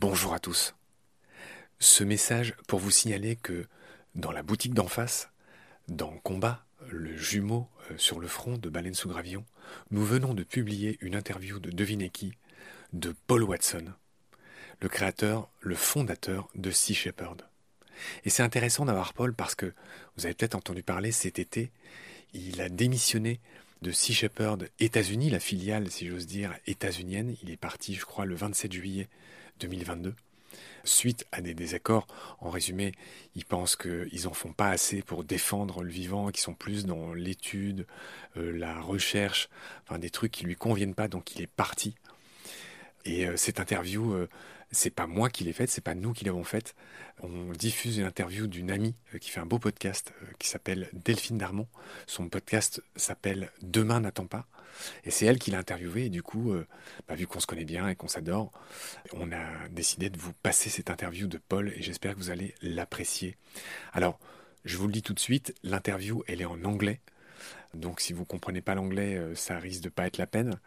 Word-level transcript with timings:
Bonjour 0.00 0.32
à 0.32 0.38
tous. 0.38 0.74
Ce 1.78 2.02
message 2.02 2.54
pour 2.66 2.78
vous 2.78 2.90
signaler 2.90 3.36
que 3.36 3.66
dans 4.14 4.32
la 4.32 4.42
boutique 4.42 4.72
d'en 4.72 4.88
face, 4.88 5.28
dans 5.86 6.16
Combat, 6.20 6.64
le 6.88 7.14
jumeau 7.14 7.68
euh, 7.90 7.98
sur 7.98 8.18
le 8.18 8.26
front 8.26 8.56
de 8.56 8.70
Baleine 8.70 8.94
sous 8.94 9.10
Gravillon, 9.10 9.44
nous 9.90 10.02
venons 10.02 10.32
de 10.32 10.44
publier 10.44 10.96
une 11.02 11.14
interview 11.14 11.58
de 11.58 11.68
devinez 11.68 12.08
qui 12.08 12.32
de 12.94 13.14
Paul 13.26 13.42
Watson, 13.42 13.92
le 14.80 14.88
créateur, 14.88 15.50
le 15.60 15.74
fondateur 15.74 16.48
de 16.54 16.70
Sea 16.70 16.94
Shepherd. 16.94 17.42
Et 18.24 18.30
c'est 18.30 18.42
intéressant 18.42 18.86
d'avoir 18.86 19.12
Paul 19.12 19.34
parce 19.34 19.54
que 19.54 19.74
vous 20.16 20.24
avez 20.24 20.34
peut-être 20.34 20.54
entendu 20.54 20.82
parler 20.82 21.12
cet 21.12 21.38
été, 21.38 21.70
il 22.32 22.62
a 22.62 22.70
démissionné 22.70 23.40
de 23.82 23.90
Sea 23.90 24.14
Shepherd 24.14 24.68
États-Unis, 24.78 25.28
la 25.28 25.40
filiale, 25.40 25.90
si 25.90 26.06
j'ose 26.06 26.26
dire, 26.26 26.54
états-unienne. 26.66 27.34
Il 27.42 27.50
est 27.50 27.56
parti, 27.56 27.94
je 27.94 28.04
crois, 28.04 28.24
le 28.24 28.36
27 28.36 28.72
juillet 28.72 29.08
2022. 29.60 30.14
Suite 30.84 31.26
à 31.32 31.40
des 31.40 31.54
désaccords, 31.54 32.06
en 32.40 32.50
résumé, 32.50 32.92
ils 33.34 33.44
pensent 33.44 33.76
qu'ils 33.76 34.24
n'en 34.24 34.32
font 34.32 34.52
pas 34.52 34.68
assez 34.68 35.02
pour 35.02 35.24
défendre 35.24 35.82
le 35.82 35.90
vivant, 35.90 36.30
qu'ils 36.30 36.42
sont 36.42 36.54
plus 36.54 36.86
dans 36.86 37.12
l'étude, 37.12 37.86
euh, 38.36 38.52
la 38.56 38.80
recherche, 38.80 39.48
enfin 39.84 39.98
des 39.98 40.10
trucs 40.10 40.32
qui 40.32 40.44
lui 40.44 40.56
conviennent 40.56 40.94
pas, 40.94 41.08
donc 41.08 41.34
il 41.34 41.42
est 41.42 41.46
parti. 41.46 41.94
Et 43.04 43.26
euh, 43.26 43.36
cette 43.36 43.60
interview, 43.60 44.12
euh, 44.12 44.28
c'est 44.70 44.90
pas 44.90 45.06
moi 45.06 45.28
qui 45.28 45.44
l'ai 45.44 45.52
faite, 45.52 45.70
c'est 45.70 45.82
pas 45.82 45.94
nous 45.94 46.12
qui 46.12 46.24
l'avons 46.24 46.44
faite. 46.44 46.74
On 47.22 47.52
diffuse 47.52 47.98
une 47.98 48.06
interview 48.06 48.46
d'une 48.46 48.70
amie 48.70 48.94
euh, 49.14 49.18
qui 49.18 49.30
fait 49.30 49.40
un 49.40 49.46
beau 49.46 49.58
podcast 49.58 50.12
euh, 50.22 50.26
qui 50.38 50.48
s'appelle 50.48 50.88
Delphine 50.92 51.38
Darmon. 51.38 51.68
Son 52.06 52.28
podcast 52.28 52.82
s'appelle 52.96 53.50
Demain 53.62 54.00
n'attend 54.00 54.26
pas. 54.26 54.46
Et 55.04 55.10
c'est 55.10 55.26
elle 55.26 55.38
qui 55.38 55.50
l'a 55.50 55.58
interviewé. 55.58 56.06
Et 56.06 56.08
du 56.08 56.22
coup, 56.22 56.54
bah, 57.06 57.14
vu 57.14 57.26
qu'on 57.26 57.40
se 57.40 57.46
connaît 57.46 57.66
bien 57.66 57.90
et 57.90 57.94
qu'on 57.94 58.08
s'adore, 58.08 58.50
on 59.12 59.30
a 59.30 59.68
décidé 59.68 60.08
de 60.08 60.18
vous 60.18 60.32
passer 60.32 60.70
cette 60.70 60.88
interview 60.88 61.26
de 61.26 61.36
Paul 61.36 61.68
et 61.76 61.82
j'espère 61.82 62.14
que 62.14 62.18
vous 62.18 62.30
allez 62.30 62.54
l'apprécier. 62.62 63.36
Alors, 63.92 64.18
je 64.64 64.78
vous 64.78 64.86
le 64.86 64.92
dis 64.92 65.02
tout 65.02 65.12
de 65.12 65.20
suite, 65.20 65.54
l'interview, 65.62 66.24
elle 66.26 66.40
est 66.40 66.46
en 66.46 66.64
anglais. 66.64 67.00
Donc 67.74 68.00
si 68.00 68.12
vous 68.12 68.24
comprenez 68.24 68.60
pas 68.60 68.74
l'anglais, 68.74 69.16
euh, 69.16 69.34
ça 69.34 69.58
risque 69.58 69.82
de 69.82 69.88
pas 69.88 70.06
être 70.06 70.18
la 70.18 70.26
peine. 70.26 70.58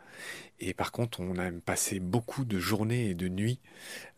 Et 0.60 0.74
par 0.74 0.92
contre, 0.92 1.20
on 1.20 1.38
a 1.38 1.52
passé 1.52 2.00
beaucoup 2.00 2.46
de 2.46 2.60
journées 2.60 3.10
et 3.10 3.16
de 3.16 3.28
nuits 3.28 3.60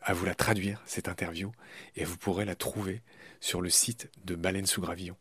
à 0.01 0.13
vous 0.13 0.25
la 0.25 0.35
traduire, 0.35 0.81
cette 0.85 1.07
interview, 1.07 1.51
et 1.95 2.03
vous 2.03 2.17
pourrez 2.17 2.45
la 2.45 2.55
trouver 2.55 3.01
sur 3.39 3.61
le 3.61 3.69
site 3.69 4.09
de 4.25 4.35
Baleine 4.35 4.65
sous 4.65 4.81
Gravillon. 4.81 5.15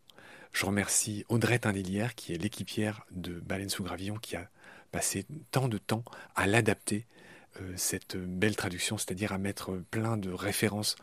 Je 0.52 0.64
remercie 0.64 1.24
Audrey 1.28 1.58
Tindelière, 1.58 2.14
qui 2.14 2.32
est 2.32 2.38
l'équipière 2.38 3.04
de 3.10 3.40
Baleine 3.40 3.68
sous 3.68 3.82
Gravillon, 3.82 4.16
qui 4.16 4.36
a 4.36 4.48
passé 4.90 5.26
tant 5.50 5.68
de 5.68 5.78
temps 5.78 6.04
à 6.34 6.46
l'adapter, 6.46 7.06
euh, 7.60 7.72
cette 7.76 8.16
belle 8.16 8.56
traduction, 8.56 8.96
c'est-à-dire 8.96 9.32
à 9.32 9.38
mettre 9.38 9.82
plein 9.90 10.16
de 10.16 10.30
références 10.30 10.96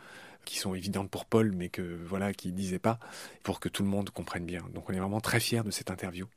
qui 0.45 0.57
sont 0.59 0.75
évidentes 0.75 1.09
pour 1.09 1.25
Paul, 1.25 1.51
mais 1.51 1.69
que 1.69 1.81
voilà, 2.05 2.33
qui 2.33 2.51
disait 2.51 2.79
pas, 2.79 2.99
pour 3.43 3.59
que 3.59 3.69
tout 3.69 3.83
le 3.83 3.89
monde 3.89 4.09
comprenne 4.09 4.45
bien. 4.45 4.61
Donc 4.73 4.89
on 4.89 4.93
est 4.93 4.99
vraiment 4.99 5.21
très 5.21 5.39
fiers 5.39 5.63
de 5.63 5.71
cette 5.71 5.91
interview 5.91 6.27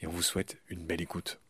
et 0.00 0.06
on 0.06 0.10
vous 0.10 0.22
souhaite 0.22 0.58
une 0.68 0.84
belle 0.84 1.00
écoute. 1.00 1.40